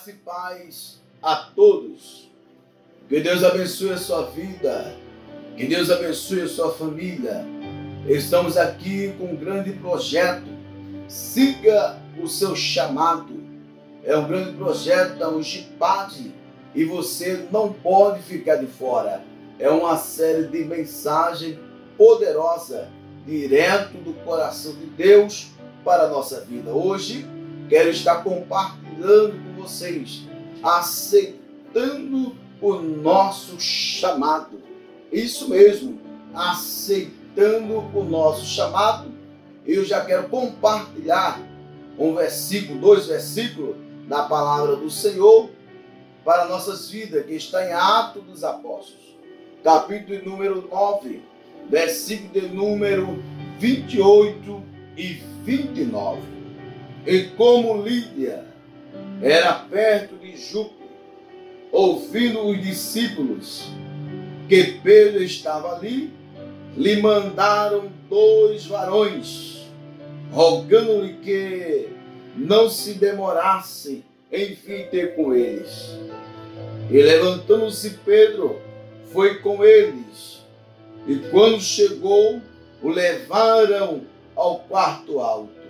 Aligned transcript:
Graça 0.00 0.10
e 0.10 0.14
paz 0.14 1.00
a 1.22 1.36
todos. 1.54 2.30
Que 3.06 3.20
Deus 3.20 3.44
abençoe 3.44 3.90
a 3.90 3.98
sua 3.98 4.22
vida. 4.30 4.96
Que 5.58 5.66
Deus 5.66 5.90
abençoe 5.90 6.40
a 6.40 6.48
sua 6.48 6.72
família. 6.72 7.44
Estamos 8.08 8.56
aqui 8.56 9.12
com 9.18 9.26
um 9.26 9.36
grande 9.36 9.72
projeto. 9.72 10.46
Siga 11.06 11.98
o 12.18 12.26
seu 12.26 12.56
chamado. 12.56 13.34
É 14.02 14.16
um 14.16 14.26
grande 14.26 14.56
projeto, 14.56 15.22
é 15.22 15.28
um 15.28 15.42
GIPAD 15.42 16.32
e 16.74 16.82
você 16.84 17.46
não 17.52 17.70
pode 17.70 18.22
ficar 18.22 18.56
de 18.56 18.68
fora. 18.68 19.22
É 19.58 19.68
uma 19.68 19.98
série 19.98 20.44
de 20.44 20.64
mensagem 20.64 21.58
poderosa, 21.98 22.88
direto 23.26 23.98
do 23.98 24.14
coração 24.24 24.72
de 24.72 24.86
Deus 24.86 25.48
para 25.84 26.04
a 26.04 26.08
nossa 26.08 26.40
vida. 26.40 26.70
Hoje 26.70 27.26
quero 27.68 27.90
estar 27.90 28.24
compartilhando 28.24 29.44
com 29.44 29.49
vocês, 29.60 30.22
aceitando 30.62 32.34
o 32.60 32.74
nosso 32.74 33.60
chamado. 33.60 34.60
Isso 35.12 35.48
mesmo, 35.48 36.00
aceitando 36.34 37.78
o 37.94 38.04
nosso 38.04 38.44
chamado. 38.44 39.10
Eu 39.66 39.84
já 39.84 40.04
quero 40.04 40.28
compartilhar 40.28 41.40
um 41.98 42.14
versículo, 42.14 42.80
dois 42.80 43.06
versículos 43.06 43.76
da 44.08 44.22
palavra 44.24 44.76
do 44.76 44.90
Senhor 44.90 45.50
para 46.24 46.46
nossas 46.46 46.90
vidas, 46.90 47.24
que 47.26 47.34
está 47.34 47.66
em 47.66 47.72
Atos 47.72 48.22
dos 48.24 48.44
Apóstolos, 48.44 49.16
capítulo 49.62 50.22
número 50.24 50.68
9, 50.70 51.22
versículo 51.68 52.32
de 52.32 52.48
número 52.48 53.22
28 53.58 54.62
e 54.96 55.22
29. 55.44 56.20
E 57.06 57.24
como 57.36 57.82
Lídia 57.82 58.49
era 59.22 59.52
perto 59.52 60.16
de 60.16 60.36
Jupe, 60.36 60.74
ouvindo 61.70 62.46
os 62.46 62.60
discípulos 62.62 63.68
que 64.48 64.78
Pedro 64.82 65.22
estava 65.22 65.76
ali, 65.76 66.10
lhe 66.76 67.00
mandaram 67.02 67.90
dois 68.08 68.66
varões, 68.66 69.66
rogando-lhe 70.32 71.14
que 71.14 71.88
não 72.36 72.70
se 72.70 72.94
demorasse 72.94 74.04
em 74.32 74.54
vir 74.54 74.88
ter 74.88 75.14
com 75.14 75.34
eles. 75.34 75.98
E 76.90 77.02
levantando-se 77.02 77.98
Pedro, 78.04 78.60
foi 79.12 79.36
com 79.40 79.64
eles. 79.64 80.40
E 81.06 81.16
quando 81.30 81.60
chegou, 81.60 82.40
o 82.82 82.88
levaram 82.88 84.02
ao 84.34 84.60
quarto 84.60 85.20
alto. 85.20 85.60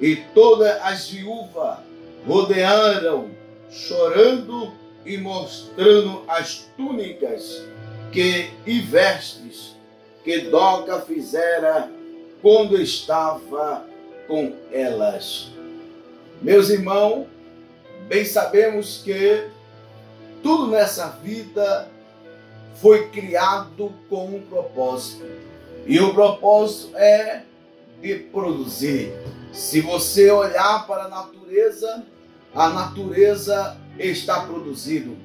E 0.00 0.16
todas 0.34 0.80
as 0.82 1.10
viúvas 1.10 1.78
rodearam, 2.26 3.30
chorando 3.70 4.72
e 5.04 5.16
mostrando 5.18 6.22
as 6.28 6.68
túnicas 6.76 7.62
que 8.12 8.50
e 8.66 8.80
vestes 8.80 9.76
que 10.24 10.42
Doca 10.42 11.00
fizera 11.00 11.90
quando 12.42 12.80
estava 12.80 13.84
com 14.26 14.54
elas. 14.70 15.50
Meus 16.42 16.68
irmãos, 16.70 17.26
bem 18.06 18.24
sabemos 18.24 19.00
que 19.02 19.48
tudo 20.42 20.68
nessa 20.68 21.08
vida 21.22 21.88
foi 22.76 23.08
criado 23.08 23.92
com 24.08 24.36
um 24.36 24.42
propósito. 24.42 25.24
E 25.86 25.98
o 25.98 26.12
propósito 26.14 26.96
é 26.96 27.42
de 28.00 28.14
produzir. 28.16 29.12
Se 29.52 29.80
você 29.80 30.30
olhar 30.30 30.86
para 30.86 31.04
a 31.04 31.08
natureza, 31.08 32.06
a 32.54 32.68
natureza 32.68 33.76
está 33.98 34.40
produzindo. 34.40 35.16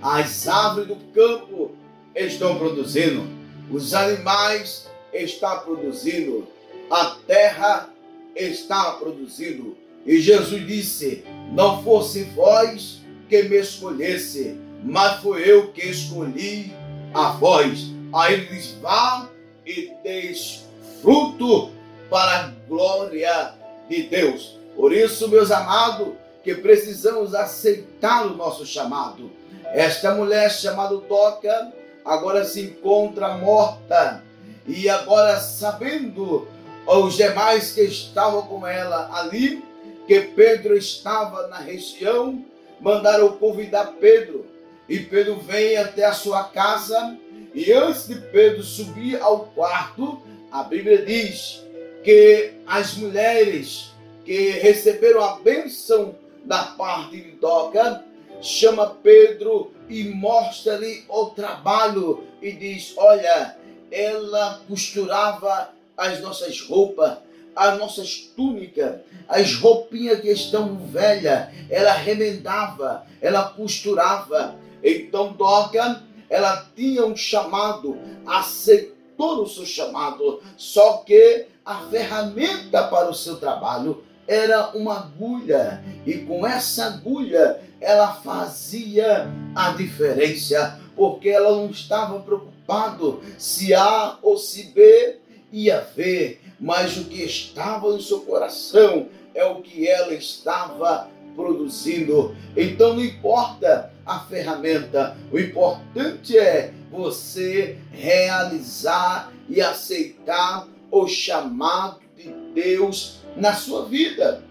As 0.00 0.46
árvores 0.46 0.88
do 0.88 0.96
campo 1.12 1.72
estão 2.14 2.58
produzindo. 2.58 3.26
Os 3.70 3.94
animais 3.94 4.88
estão 5.12 5.60
produzindo. 5.60 6.46
A 6.90 7.16
terra 7.26 7.90
está 8.34 8.92
produzindo. 8.92 9.76
E 10.06 10.20
Jesus 10.20 10.66
disse: 10.66 11.24
Não 11.52 11.82
fosse 11.82 12.24
vós 12.24 13.02
que 13.28 13.42
me 13.42 13.56
escolhesse, 13.56 14.56
mas 14.82 15.20
foi 15.20 15.48
eu 15.48 15.72
que 15.72 15.82
escolhi 15.82 16.72
a 17.12 17.30
vós. 17.32 17.92
Aí 18.14 18.34
ele 18.34 18.46
diz: 18.46 18.72
Vá 18.80 19.28
e 19.66 19.92
deis 20.02 20.64
fruto 21.02 21.77
para 22.08 22.40
a 22.40 22.50
glória 22.68 23.54
de 23.88 24.04
Deus. 24.04 24.58
Por 24.76 24.92
isso, 24.92 25.28
meus 25.28 25.50
amados, 25.50 26.14
que 26.42 26.54
precisamos 26.54 27.34
aceitar 27.34 28.26
o 28.26 28.36
nosso 28.36 28.64
chamado. 28.64 29.30
Esta 29.66 30.14
mulher 30.14 30.50
chamada 30.50 30.96
Toca 30.98 31.72
agora 32.04 32.44
se 32.44 32.62
encontra 32.62 33.36
morta 33.36 34.22
e 34.66 34.88
agora 34.88 35.38
sabendo 35.38 36.48
os 36.86 37.16
demais 37.16 37.72
que 37.72 37.82
estavam 37.82 38.42
com 38.42 38.66
ela 38.66 39.10
ali 39.12 39.62
que 40.06 40.20
Pedro 40.20 40.74
estava 40.74 41.48
na 41.48 41.58
região, 41.58 42.42
mandaram 42.80 43.32
convidar 43.32 43.92
Pedro. 44.00 44.46
E 44.88 44.98
Pedro 45.00 45.36
vem 45.36 45.76
até 45.76 46.06
a 46.06 46.14
sua 46.14 46.44
casa 46.44 47.18
e 47.52 47.70
antes 47.72 48.08
de 48.08 48.14
Pedro 48.14 48.62
subir 48.62 49.20
ao 49.20 49.40
quarto, 49.46 50.22
a 50.50 50.62
Bíblia 50.62 51.04
diz 51.04 51.62
que 52.02 52.52
as 52.66 52.94
mulheres 52.94 53.92
que 54.24 54.50
receberam 54.50 55.22
a 55.22 55.36
bênção 55.36 56.14
da 56.44 56.64
parte 56.64 57.16
de 57.16 57.30
Doca 57.32 58.04
chama 58.40 58.96
Pedro 59.02 59.72
e 59.88 60.04
mostra-lhe 60.04 61.04
o 61.08 61.26
trabalho 61.26 62.24
e 62.40 62.52
diz: 62.52 62.94
Olha, 62.96 63.56
ela 63.90 64.60
costurava 64.68 65.70
as 65.96 66.20
nossas 66.20 66.60
roupas, 66.60 67.18
as 67.54 67.78
nossas 67.78 68.16
túnicas, 68.36 69.00
as 69.26 69.54
roupinhas 69.54 70.20
que 70.20 70.30
estão 70.30 70.76
velhas, 70.76 71.48
ela 71.68 71.92
remendava, 71.92 73.06
ela 73.20 73.48
costurava. 73.50 74.54
Então 74.82 75.32
Doca, 75.32 76.02
ela 76.30 76.68
tinha 76.76 77.04
um 77.04 77.16
chamado, 77.16 77.98
aceitou 78.24 79.42
o 79.42 79.48
seu 79.48 79.66
chamado, 79.66 80.40
só 80.56 80.98
que 80.98 81.46
a 81.68 81.82
ferramenta 81.90 82.84
para 82.84 83.10
o 83.10 83.14
seu 83.14 83.36
trabalho 83.36 84.02
era 84.26 84.70
uma 84.74 85.00
agulha, 85.00 85.84
e 86.06 86.14
com 86.14 86.46
essa 86.46 86.86
agulha 86.86 87.60
ela 87.78 88.14
fazia 88.14 89.30
a 89.54 89.72
diferença, 89.72 90.80
porque 90.96 91.28
ela 91.28 91.50
não 91.50 91.66
estava 91.66 92.20
preocupado 92.20 93.20
se 93.36 93.74
A 93.74 94.16
ou 94.22 94.38
se 94.38 94.72
B 94.72 95.18
ia 95.52 95.86
ver, 95.94 96.40
mas 96.58 96.96
o 96.96 97.04
que 97.04 97.22
estava 97.22 97.92
no 97.92 98.00
seu 98.00 98.20
coração 98.20 99.08
é 99.34 99.44
o 99.44 99.60
que 99.60 99.86
ela 99.86 100.14
estava 100.14 101.10
produzindo. 101.36 102.34
Então 102.56 102.94
não 102.94 103.04
importa 103.04 103.92
a 104.06 104.20
ferramenta, 104.20 105.18
o 105.30 105.38
importante 105.38 106.36
é 106.36 106.72
você 106.90 107.76
realizar 107.92 109.30
e 109.50 109.60
aceitar 109.60 110.66
o 110.90 111.06
chamado 111.06 112.00
de 112.16 112.32
Deus 112.54 113.20
na 113.36 113.52
sua 113.52 113.84
vida. 113.86 114.42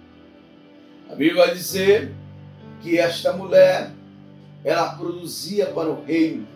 A 1.10 1.16
Bíblia 1.16 1.46
vai 1.46 1.54
dizer 1.54 2.14
que 2.82 2.98
esta 2.98 3.34
mulher 3.34 3.92
ela 4.64 4.96
produzia 4.96 5.68
para 5.68 5.90
o 5.90 6.04
reino 6.04 6.48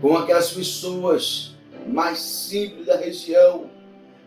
com 0.00 0.16
aquelas 0.16 0.50
pessoas 0.50 1.54
mais 1.86 2.18
simples 2.18 2.86
da 2.86 2.96
região, 2.96 3.66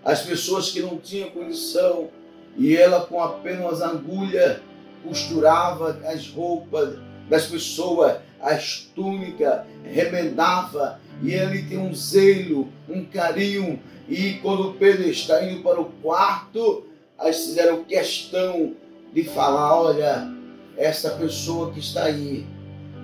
as 0.03 0.21
pessoas 0.21 0.71
que 0.71 0.81
não 0.81 0.97
tinham 0.97 1.29
condição, 1.31 2.09
e 2.57 2.75
ela 2.75 3.05
com 3.05 3.21
apenas 3.21 3.81
agulha 3.81 4.61
costurava 5.03 5.99
as 6.05 6.29
roupas 6.29 6.97
das 7.29 7.45
pessoas, 7.47 8.17
as 8.39 8.89
túnicas, 8.95 9.65
remendava, 9.83 10.99
e 11.21 11.33
ele 11.33 11.63
tem 11.63 11.77
um 11.77 11.93
zelo, 11.93 12.69
um 12.89 13.05
carinho, 13.05 13.79
e 14.07 14.33
quando 14.35 14.73
Pedro 14.73 15.07
está 15.09 15.43
indo 15.43 15.63
para 15.63 15.81
o 15.81 15.85
quarto, 16.01 16.85
eles 17.21 17.45
fizeram 17.45 17.83
questão 17.83 18.73
de 19.13 19.23
falar, 19.23 19.79
olha, 19.79 20.31
essa 20.77 21.11
pessoa 21.11 21.71
que 21.71 21.79
está 21.79 22.03
aí 22.03 22.45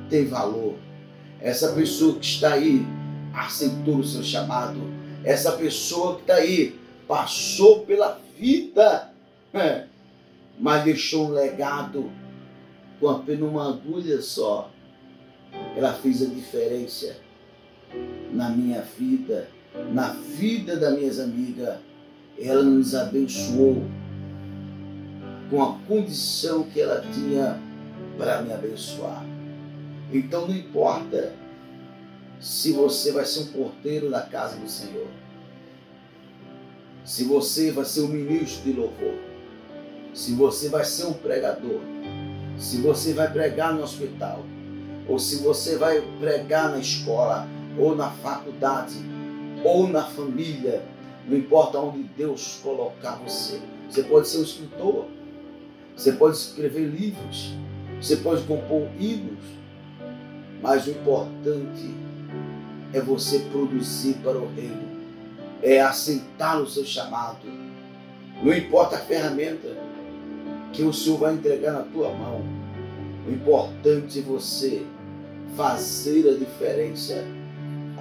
tem 0.09 0.25
valor. 0.25 0.75
Essa 1.39 1.71
pessoa 1.71 2.19
que 2.19 2.25
está 2.25 2.53
aí 2.53 2.85
aceitou 3.33 3.97
o 3.97 4.03
seu 4.03 4.21
chamado. 4.23 4.79
Essa 5.23 5.53
pessoa 5.53 6.15
que 6.15 6.21
está 6.21 6.35
aí 6.35 6.79
passou 7.07 7.79
pela 7.79 8.19
vida, 8.37 9.11
é, 9.53 9.85
mas 10.59 10.83
deixou 10.83 11.27
um 11.27 11.31
legado 11.31 12.11
com 12.99 13.09
apenas 13.09 13.49
uma 13.49 13.69
agulha 13.69 14.21
só. 14.21 14.69
Ela 15.75 15.93
fez 15.93 16.21
a 16.21 16.25
diferença 16.25 17.15
na 18.31 18.49
minha 18.49 18.81
vida, 18.81 19.47
na 19.93 20.09
vida 20.09 20.77
das 20.77 20.97
minhas 20.97 21.19
amigas. 21.19 21.77
Ela 22.39 22.63
nos 22.63 22.95
abençoou 22.95 23.83
com 25.49 25.61
a 25.61 25.77
condição 25.87 26.63
que 26.63 26.81
ela 26.81 27.03
tinha 27.13 27.59
para 28.17 28.41
me 28.41 28.53
abençoar. 28.53 29.23
Então 30.11 30.47
não 30.47 30.55
importa 30.55 31.33
se 32.39 32.71
você 32.71 33.11
vai 33.11 33.25
ser 33.25 33.41
um 33.41 33.45
porteiro 33.47 34.09
da 34.09 34.21
casa 34.21 34.57
do 34.57 34.67
Senhor, 34.67 35.07
se 37.03 37.23
você 37.25 37.71
vai 37.71 37.85
ser 37.85 38.01
um 38.01 38.07
ministro 38.07 38.63
de 38.63 38.73
louvor, 38.73 39.15
se 40.13 40.33
você 40.33 40.69
vai 40.69 40.83
ser 40.83 41.05
um 41.05 41.13
pregador, 41.13 41.81
se 42.57 42.77
você 42.77 43.13
vai 43.13 43.31
pregar 43.31 43.73
no 43.73 43.83
hospital, 43.83 44.43
ou 45.07 45.19
se 45.19 45.37
você 45.37 45.77
vai 45.77 46.01
pregar 46.19 46.71
na 46.71 46.79
escola, 46.79 47.47
ou 47.77 47.95
na 47.95 48.09
faculdade, 48.09 48.95
ou 49.63 49.87
na 49.87 50.03
família, 50.03 50.83
não 51.27 51.37
importa 51.37 51.79
onde 51.79 52.03
Deus 52.03 52.59
colocar 52.63 53.15
você. 53.15 53.61
Você 53.89 54.03
pode 54.03 54.27
ser 54.27 54.39
um 54.39 54.43
escritor, 54.43 55.05
você 55.95 56.13
pode 56.13 56.37
escrever 56.37 56.85
livros, 56.85 57.53
você 58.01 58.17
pode 58.17 58.43
compor 58.43 58.87
hinos, 58.99 59.43
mas 60.61 60.87
o 60.87 60.91
importante 60.91 61.93
é 62.93 62.99
você 62.99 63.39
produzir 63.51 64.15
para 64.15 64.37
o 64.37 64.47
reino, 64.53 65.01
é 65.61 65.81
aceitar 65.81 66.59
o 66.61 66.67
seu 66.67 66.85
chamado. 66.85 67.47
Não 68.41 68.53
importa 68.53 68.95
a 68.95 68.99
ferramenta 68.99 69.67
que 70.73 70.83
o 70.83 70.93
Senhor 70.93 71.19
vai 71.19 71.33
entregar 71.33 71.73
na 71.73 71.83
tua 71.83 72.09
mão, 72.11 72.41
o 73.27 73.31
importante 73.31 74.19
é 74.19 74.21
você 74.21 74.83
fazer 75.55 76.29
a 76.29 76.37
diferença. 76.37 77.23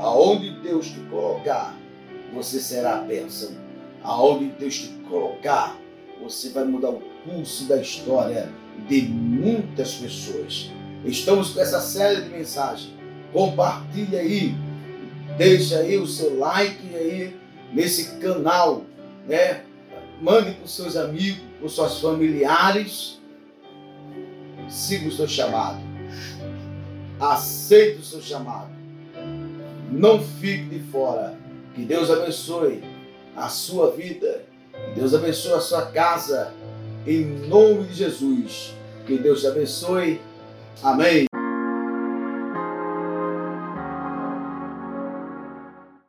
Aonde 0.02 0.50
Deus 0.62 0.87
te 0.87 0.99
colocar, 1.11 1.76
você 2.32 2.58
será 2.58 2.99
a 2.99 3.02
bênção. 3.02 3.50
Aonde 4.02 4.47
Deus 4.58 4.76
te 4.76 4.88
colocar, 5.08 5.76
você 6.23 6.49
vai 6.50 6.64
mudar 6.64 6.88
o 6.88 7.02
curso 7.25 7.64
da 7.64 7.76
história 7.76 8.50
de 8.88 9.02
muitas 9.02 9.94
pessoas. 9.97 10.70
Estamos 11.05 11.50
com 11.50 11.61
essa 11.61 11.81
série 11.81 12.23
de 12.23 12.31
mensagens. 12.31 12.94
Compartilhe 13.31 14.17
aí, 14.17 14.55
deixa 15.37 15.81
aí 15.81 15.99
o 15.99 16.06
seu 16.06 16.38
like 16.38 16.94
aí 16.94 17.37
nesse 17.70 18.17
canal, 18.17 18.85
né? 19.29 19.64
Mande 20.20 20.52
para 20.52 20.64
os 20.64 20.75
seus 20.75 20.97
amigos, 20.97 21.43
para 21.58 21.67
os 21.67 21.75
seus 21.75 22.00
familiares. 22.00 23.20
Siga 24.67 25.08
o 25.08 25.12
seu 25.12 25.29
chamado. 25.29 25.81
Aceite 27.20 28.00
o 28.00 28.05
seu 28.05 28.23
chamado. 28.23 28.79
Não 29.90 30.22
fique 30.22 30.64
de 30.64 30.78
fora. 30.90 31.34
Que 31.75 31.84
Deus 31.84 32.10
abençoe 32.10 32.82
a 33.37 33.48
sua 33.48 33.90
vida. 33.90 34.44
Que 34.72 35.00
Deus 35.00 35.14
abençoe 35.14 35.52
a 35.54 35.60
sua 35.60 35.87
casa. 35.87 36.52
Em 37.06 37.25
nome 37.48 37.84
de 37.84 37.94
Jesus. 37.94 38.75
Que 39.06 39.19
Deus 39.19 39.40
te 39.40 39.46
abençoe. 39.46 40.20
Amém. 40.82 41.29